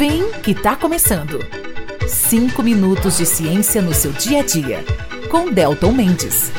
Vem 0.00 0.32
que 0.42 0.54
tá 0.54 0.74
começando. 0.74 1.40
Cinco 2.08 2.62
minutos 2.62 3.18
de 3.18 3.26
ciência 3.26 3.82
no 3.82 3.92
seu 3.92 4.10
dia 4.12 4.40
a 4.40 4.42
dia. 4.42 4.82
Com 5.30 5.52
Delton 5.52 5.92
Mendes. 5.92 6.50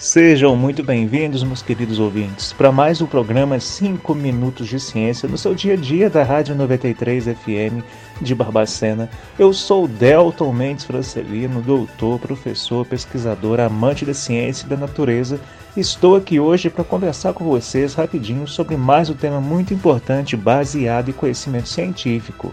Sejam 0.00 0.56
muito 0.56 0.82
bem-vindos, 0.82 1.44
meus 1.44 1.60
queridos 1.60 1.98
ouvintes, 1.98 2.54
para 2.54 2.72
mais 2.72 3.02
um 3.02 3.06
programa 3.06 3.60
5 3.60 4.14
Minutos 4.14 4.66
de 4.66 4.80
Ciência 4.80 5.28
no 5.28 5.36
seu 5.36 5.54
dia 5.54 5.74
a 5.74 5.76
dia 5.76 6.08
da 6.08 6.22
Rádio 6.22 6.54
93 6.54 7.24
FM 7.26 7.84
de 8.18 8.34
Barbacena. 8.34 9.10
Eu 9.38 9.52
sou 9.52 9.86
Delton 9.86 10.54
Mendes 10.54 10.86
Francelino, 10.86 11.60
doutor, 11.60 12.18
professor, 12.18 12.86
pesquisador, 12.86 13.60
amante 13.60 14.06
da 14.06 14.14
ciência 14.14 14.64
e 14.64 14.70
da 14.70 14.76
natureza 14.78 15.38
Estou 15.76 16.16
aqui 16.16 16.40
hoje 16.40 16.68
para 16.68 16.82
conversar 16.82 17.32
com 17.32 17.44
vocês 17.44 17.94
rapidinho 17.94 18.48
sobre 18.48 18.76
mais 18.76 19.08
um 19.08 19.14
tema 19.14 19.40
muito 19.40 19.72
importante 19.72 20.36
baseado 20.36 21.10
em 21.10 21.12
conhecimento 21.12 21.68
científico. 21.68 22.52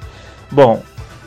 Bom, 0.51 0.83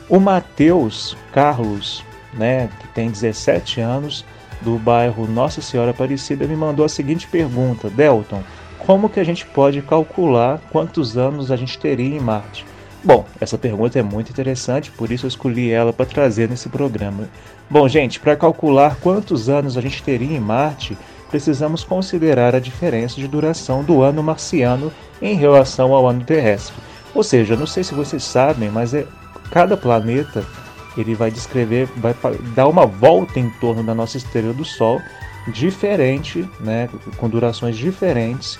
o 0.07 0.17
Matheus 0.17 1.17
Carlos, 1.33 2.01
né, 2.33 2.69
que 2.79 2.87
tem 2.89 3.11
17 3.11 3.81
anos, 3.81 4.23
do 4.61 4.77
bairro 4.77 5.27
Nossa 5.27 5.61
Senhora 5.61 5.91
Aparecida, 5.91 6.47
me 6.47 6.55
mandou 6.55 6.85
a 6.85 6.89
seguinte 6.89 7.27
pergunta: 7.27 7.89
Delton, 7.89 8.43
como 8.79 9.09
que 9.09 9.19
a 9.19 9.23
gente 9.23 9.45
pode 9.45 9.81
calcular 9.81 10.59
quantos 10.71 11.17
anos 11.17 11.51
a 11.51 11.55
gente 11.55 11.77
teria 11.77 12.15
em 12.15 12.19
Marte? 12.19 12.65
Bom, 13.03 13.25
essa 13.39 13.57
pergunta 13.57 13.97
é 13.97 14.03
muito 14.03 14.29
interessante, 14.29 14.91
por 14.91 15.11
isso 15.11 15.25
eu 15.25 15.27
escolhi 15.27 15.71
ela 15.71 15.91
para 15.91 16.05
trazer 16.05 16.47
nesse 16.47 16.69
programa. 16.69 17.27
Bom, 17.67 17.87
gente, 17.87 18.19
para 18.19 18.35
calcular 18.35 18.95
quantos 18.97 19.49
anos 19.49 19.75
a 19.75 19.81
gente 19.81 20.03
teria 20.03 20.37
em 20.37 20.39
Marte, 20.39 20.95
precisamos 21.29 21.83
considerar 21.83 22.53
a 22.53 22.59
diferença 22.59 23.15
de 23.15 23.27
duração 23.27 23.83
do 23.83 24.03
ano 24.03 24.21
marciano 24.21 24.91
em 25.19 25.33
relação 25.35 25.93
ao 25.93 26.07
ano 26.07 26.23
terrestre. 26.23 26.75
Ou 27.15 27.23
seja, 27.23 27.55
não 27.55 27.65
sei 27.65 27.83
se 27.83 27.95
vocês 27.95 28.23
sabem, 28.23 28.69
mas 28.69 28.93
é, 28.93 29.07
cada 29.49 29.75
planeta 29.75 30.45
ele 30.97 31.15
vai 31.15 31.31
descrever, 31.31 31.87
vai 31.97 32.15
dar 32.55 32.67
uma 32.67 32.85
volta 32.85 33.39
em 33.39 33.49
torno 33.49 33.83
da 33.83 33.95
nossa 33.95 34.17
estrela 34.17 34.53
do 34.53 34.65
Sol, 34.65 35.01
diferente, 35.47 36.47
né, 36.59 36.89
com 37.17 37.29
durações 37.29 37.77
diferentes, 37.77 38.59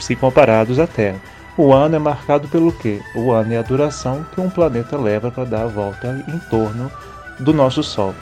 se 0.00 0.16
comparados 0.16 0.78
à 0.78 0.86
Terra. 0.86 1.20
O 1.56 1.72
ano 1.72 1.96
é 1.96 1.98
marcado 1.98 2.48
pelo 2.48 2.72
quê? 2.72 3.00
O 3.14 3.32
ano 3.32 3.52
é 3.52 3.58
a 3.58 3.62
duração 3.62 4.24
que 4.32 4.40
um 4.40 4.48
planeta 4.48 4.96
leva 4.96 5.30
para 5.30 5.44
dar 5.44 5.62
a 5.62 5.66
volta 5.66 6.24
em 6.28 6.38
torno 6.48 6.90
do 7.38 7.52
nosso 7.52 7.82
Sol. 7.82 8.14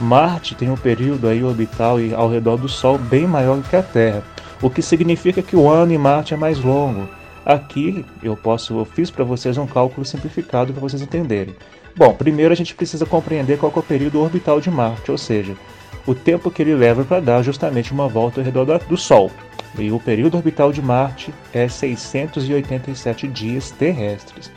Marte 0.00 0.54
tem 0.54 0.70
um 0.70 0.76
período 0.76 1.28
aí 1.28 1.42
orbital 1.42 2.00
e 2.00 2.14
ao 2.14 2.30
redor 2.30 2.56
do 2.56 2.68
Sol 2.68 2.98
bem 2.98 3.26
maior 3.26 3.60
que 3.62 3.76
a 3.76 3.82
Terra, 3.82 4.22
o 4.62 4.70
que 4.70 4.82
significa 4.82 5.42
que 5.42 5.56
o 5.56 5.68
ano 5.68 5.92
em 5.92 5.98
Marte 5.98 6.34
é 6.34 6.36
mais 6.36 6.58
longo. 6.60 7.08
Aqui 7.44 8.04
eu 8.22 8.36
posso, 8.36 8.78
eu 8.78 8.84
fiz 8.84 9.10
para 9.10 9.24
vocês 9.24 9.58
um 9.58 9.66
cálculo 9.66 10.04
simplificado 10.04 10.72
para 10.72 10.80
vocês 10.80 11.02
entenderem. 11.02 11.54
Bom, 11.96 12.12
primeiro 12.12 12.52
a 12.52 12.56
gente 12.56 12.74
precisa 12.74 13.06
compreender 13.06 13.56
qual 13.56 13.72
é 13.74 13.78
o 13.78 13.82
período 13.82 14.20
orbital 14.20 14.60
de 14.60 14.68
Marte, 14.68 15.12
ou 15.12 15.18
seja, 15.18 15.56
o 16.04 16.12
tempo 16.12 16.50
que 16.50 16.60
ele 16.60 16.74
leva 16.74 17.04
para 17.04 17.20
dar 17.20 17.42
justamente 17.42 17.92
uma 17.92 18.08
volta 18.08 18.40
ao 18.40 18.44
redor 18.44 18.66
do 18.88 18.96
Sol. 18.96 19.30
E 19.78 19.92
o 19.92 20.00
período 20.00 20.36
orbital 20.36 20.72
de 20.72 20.82
Marte 20.82 21.32
é 21.52 21.68
687 21.68 23.28
dias 23.28 23.70
terrestres. 23.70 24.50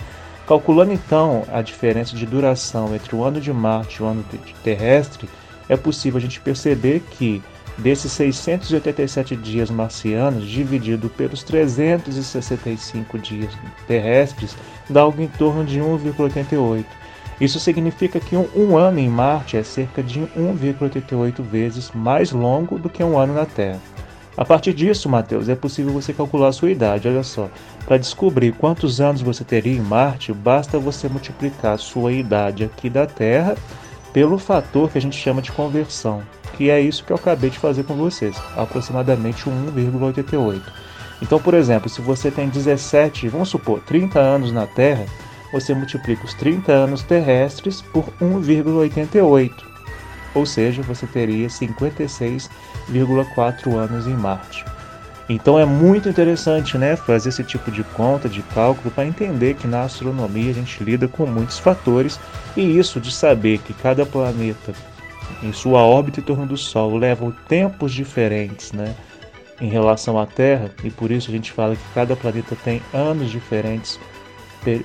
Calculando 0.47 0.93
então 0.93 1.43
a 1.51 1.61
diferença 1.61 2.15
de 2.15 2.25
duração 2.25 2.95
entre 2.95 3.15
o 3.15 3.23
ano 3.23 3.39
de 3.39 3.53
Marte 3.53 3.97
e 3.97 4.03
o 4.03 4.07
ano 4.07 4.25
terrestre, 4.63 5.29
é 5.69 5.77
possível 5.77 6.17
a 6.17 6.21
gente 6.21 6.39
perceber 6.39 7.03
que 7.11 7.43
desses 7.77 8.11
687 8.13 9.35
dias 9.35 9.69
marcianos, 9.69 10.47
dividido 10.47 11.07
pelos 11.09 11.43
365 11.43 13.19
dias 13.19 13.51
terrestres, 13.85 14.55
dá 14.89 15.01
algo 15.01 15.21
em 15.21 15.27
torno 15.27 15.63
de 15.63 15.79
1,88. 15.79 16.83
Isso 17.39 17.59
significa 17.59 18.19
que 18.19 18.35
um, 18.35 18.47
um, 18.55 18.77
ano 18.77 18.99
em 18.99 19.07
Marte 19.07 19.57
é 19.57 19.63
cerca 19.63 20.01
de 20.01 20.21
1,88 20.21 21.41
vezes 21.43 21.91
mais 21.93 22.31
longo 22.31 22.79
do 22.79 22.89
que 22.89 23.03
um 23.03 23.17
ano 23.17 23.33
na 23.33 23.45
Terra. 23.45 23.79
A 24.35 24.45
partir 24.45 24.73
disso, 24.73 25.09
Mateus, 25.09 25.49
é 25.49 25.55
possível 25.55 25.91
você 25.91 26.13
calcular 26.13 26.49
a 26.49 26.53
sua 26.53 26.71
idade. 26.71 27.07
Olha 27.07 27.23
só, 27.23 27.49
para 27.85 27.97
descobrir 27.97 28.53
quantos 28.53 29.01
anos 29.01 29.21
você 29.21 29.43
teria 29.43 29.75
em 29.75 29.81
Marte, 29.81 30.31
basta 30.33 30.77
você 30.77 31.07
multiplicar 31.07 31.73
a 31.73 31.77
sua 31.77 32.11
idade 32.11 32.63
aqui 32.63 32.89
da 32.89 33.05
Terra 33.05 33.55
pelo 34.13 34.37
fator 34.37 34.89
que 34.89 34.97
a 34.97 35.01
gente 35.01 35.15
chama 35.15 35.41
de 35.41 35.51
conversão, 35.51 36.23
que 36.55 36.69
é 36.69 36.79
isso 36.79 37.03
que 37.03 37.11
eu 37.11 37.17
acabei 37.17 37.49
de 37.49 37.59
fazer 37.59 37.83
com 37.83 37.95
vocês, 37.95 38.35
aproximadamente 38.55 39.45
1,88. 39.45 40.61
Então, 41.21 41.39
por 41.39 41.53
exemplo, 41.53 41.89
se 41.89 42.01
você 42.01 42.29
tem 42.29 42.47
17, 42.47 43.27
vamos 43.29 43.49
supor, 43.49 43.79
30 43.81 44.19
anos 44.19 44.51
na 44.51 44.67
Terra, 44.67 45.05
você 45.51 45.73
multiplica 45.73 46.25
os 46.25 46.33
30 46.33 46.71
anos 46.71 47.03
terrestres 47.03 47.81
por 47.81 48.05
1,88 48.21 49.77
ou 50.37 50.45
seja, 50.45 50.81
você 50.83 51.07
teria 51.07 51.47
56,4 51.47 53.75
anos 53.75 54.05
em 54.07 54.13
Marte. 54.13 54.63
Então 55.29 55.59
é 55.59 55.65
muito 55.65 56.07
interessante 56.07 56.77
né, 56.77 56.95
fazer 56.95 57.27
esse 57.29 57.43
tipo 57.43 57.69
de 57.69 57.83
conta, 57.83 58.29
de 58.29 58.41
cálculo, 58.41 58.89
para 58.91 59.05
entender 59.05 59.55
que 59.55 59.67
na 59.67 59.83
astronomia 59.83 60.51
a 60.51 60.53
gente 60.53 60.81
lida 60.81 61.05
com 61.07 61.25
muitos 61.25 61.59
fatores 61.59 62.17
e 62.55 62.77
isso 62.77 63.01
de 63.01 63.11
saber 63.11 63.57
que 63.57 63.73
cada 63.73 64.05
planeta 64.05 64.71
em 65.43 65.51
sua 65.51 65.81
órbita 65.81 66.21
em 66.21 66.23
torno 66.23 66.45
do 66.45 66.55
Sol 66.55 66.95
leva 66.95 67.35
tempos 67.49 67.91
diferentes 67.91 68.71
né, 68.71 68.95
em 69.59 69.67
relação 69.67 70.17
à 70.17 70.25
Terra 70.25 70.71
e 70.81 70.89
por 70.89 71.11
isso 71.11 71.29
a 71.29 71.33
gente 71.33 71.51
fala 71.51 71.75
que 71.75 71.83
cada 71.93 72.15
planeta 72.15 72.55
tem 72.63 72.81
anos 72.93 73.29
diferentes, 73.29 73.99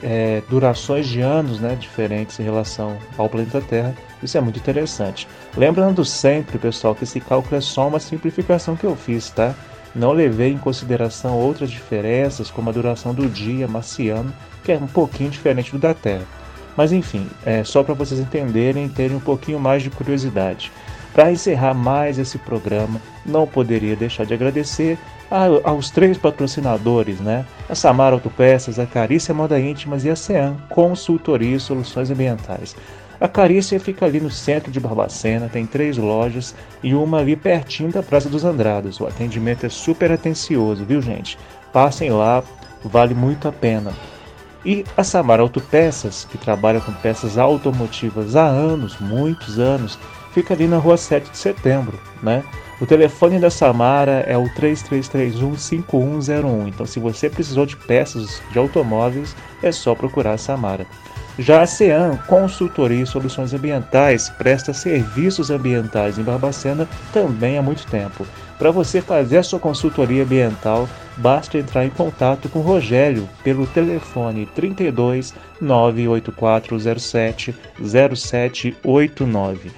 é, 0.03 0.43
durações 0.49 1.07
de 1.07 1.21
anos 1.21 1.61
né, 1.61 1.77
diferentes 1.79 2.39
em 2.39 2.43
relação 2.43 2.97
ao 3.17 3.29
planeta 3.29 3.61
Terra 3.61 3.95
isso 4.23 4.39
é 4.39 4.41
muito 4.41 4.59
interessante. 4.59 5.27
Lembrando 5.57 6.05
sempre, 6.05 6.59
pessoal, 6.59 6.95
que 6.95 7.05
esse 7.05 7.21
cálculo 7.21 7.57
é 7.57 7.61
só 7.61 7.89
uma 7.89 7.99
simplificação 7.99 8.77
que 8.77 8.85
eu 8.85 8.95
fiz, 8.95 9.31
tá? 9.31 9.55
Não 9.95 10.13
levei 10.13 10.53
em 10.53 10.59
consideração 10.59 11.37
outras 11.37 11.71
diferenças, 11.71 12.51
como 12.51 12.71
a 12.71 12.73
duração 12.73 13.13
do 13.13 13.29
dia 13.29 13.67
marciano, 13.67 14.33
que 14.65 14.73
é 14.73 14.77
um 14.77 14.87
pouquinho 14.87 15.29
diferente 15.29 15.73
do 15.73 15.79
da 15.79 15.93
Terra. 15.93 16.25
Mas 16.77 16.93
enfim, 16.93 17.29
é 17.45 17.65
só 17.65 17.83
para 17.83 17.95
vocês 17.95 18.19
entenderem 18.19 18.87
e 18.87 18.89
terem 18.89 19.17
um 19.17 19.21
pouquinho 19.21 19.59
mais 19.59 19.83
de 19.83 19.91
curiosidade. 19.91 20.73
Para 21.13 21.31
encerrar 21.31 21.75
mais 21.75 22.19
esse 22.19 22.39
programa, 22.39 23.01
não 23.27 23.47
poderia 23.47 23.95
deixar 23.95 24.25
de 24.25 24.33
agradecer 24.33 24.97
aos 25.65 25.91
três 25.91 26.19
patrocinadores, 26.19 27.19
né? 27.21 27.47
A 27.69 27.75
Samara 27.75 28.15
Autopeças, 28.15 28.79
a 28.79 28.87
Carícia 28.87 29.33
Moda 29.33 29.59
Íntimas 29.59 30.05
e 30.05 30.11
a 30.11 30.17
CEAM, 30.17 30.57
Consultoria 30.69 31.57
e 31.57 31.61
Soluções 31.61 32.11
Ambientais. 32.11 32.77
A 33.19 33.29
Carícia 33.29 33.79
fica 33.79 34.05
ali 34.05 34.21
no 34.21 34.31
centro 34.31 34.71
de 34.71 34.81
Barbacena, 34.81 35.49
tem 35.49 35.65
três 35.65 35.97
lojas 35.97 36.55
e 36.83 36.93
uma 36.93 37.19
ali 37.19 37.37
pertinho 37.37 37.91
da 37.91 38.03
Praça 38.03 38.29
dos 38.29 38.45
Andrados. 38.45 39.01
O 39.01 39.07
atendimento 39.07 39.65
é 39.65 39.69
super 39.69 40.11
atencioso, 40.11 40.85
viu 40.85 41.01
gente? 41.01 41.39
Passem 41.73 42.11
lá, 42.11 42.43
vale 42.85 43.15
muito 43.15 43.49
a 43.49 43.53
pena. 43.53 43.93
E 44.65 44.85
a 44.97 45.03
Samara 45.03 45.43
Autopeças, 45.43 46.25
que 46.25 46.37
trabalha 46.37 46.81
com 46.81 46.93
peças 46.93 47.39
automotivas 47.39 48.37
há 48.37 48.45
anos, 48.45 48.99
muitos 48.99 49.59
anos, 49.59 49.99
fica 50.33 50.55
ali 50.55 50.67
na 50.67 50.79
rua 50.79 50.97
7 50.97 51.31
de 51.31 51.39
setembro, 51.39 52.01
né? 52.23 52.43
O 52.81 52.87
telefone 52.87 53.39
da 53.39 53.49
Samara 53.49 54.25
é 54.27 54.37
o 54.37 54.43
3331-5101. 54.45 56.69
Então, 56.69 56.85
se 56.85 56.99
você 56.99 57.31
precisou 57.31 57.65
de 57.65 57.77
peças 57.77 58.43
de 58.51 58.59
automóveis, 58.59 59.37
é 59.63 59.71
só 59.71 59.95
procurar 59.95 60.33
a 60.33 60.39
Samara. 60.39 60.85
Já 61.39 61.63
a 61.63 61.67
CEAM, 61.67 62.19
Consultoria 62.27 63.03
e 63.03 63.07
Soluções 63.07 63.55
Ambientais, 63.55 64.29
presta 64.29 64.75
serviços 64.75 65.51
ambientais 65.51 66.19
em 66.19 66.23
Barbacena 66.23 66.87
também 67.13 67.57
há 67.57 67.63
muito 67.63 67.87
tempo. 67.87 68.27
Para 68.59 68.71
você 68.71 69.01
fazer 69.01 69.39
a 69.39 69.43
sua 69.43 69.59
consultoria 69.59 70.25
ambiental, 70.25 70.87
basta 71.17 71.57
entrar 71.57 71.87
em 71.87 71.91
contato 71.91 72.49
com 72.49 72.61
Rogério 72.61 73.29
pelo 73.43 73.67
telefone 73.67 74.47
32 74.55 75.35
98407 75.61 77.55
0789. 77.83 79.71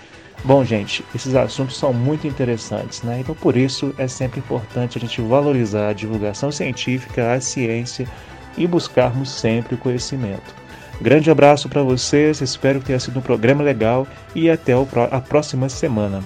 Bom, 0.44 0.62
gente, 0.62 1.02
esses 1.14 1.34
assuntos 1.34 1.78
são 1.78 1.90
muito 1.90 2.26
interessantes, 2.26 3.02
né? 3.02 3.20
Então, 3.20 3.34
por 3.34 3.56
isso 3.56 3.94
é 3.96 4.06
sempre 4.06 4.40
importante 4.40 4.98
a 4.98 5.00
gente 5.00 5.18
valorizar 5.22 5.88
a 5.88 5.92
divulgação 5.94 6.52
científica, 6.52 7.32
a 7.32 7.40
ciência 7.40 8.06
e 8.58 8.66
buscarmos 8.66 9.30
sempre 9.30 9.74
o 9.74 9.78
conhecimento. 9.78 10.54
Grande 11.00 11.30
abraço 11.30 11.66
para 11.66 11.82
vocês, 11.82 12.42
espero 12.42 12.78
que 12.78 12.86
tenha 12.86 13.00
sido 13.00 13.18
um 13.18 13.22
programa 13.22 13.64
legal 13.64 14.06
e 14.34 14.50
até 14.50 14.74
a 15.10 15.20
próxima 15.20 15.70
semana. 15.70 16.22